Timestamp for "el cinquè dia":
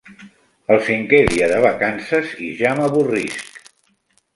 0.75-1.51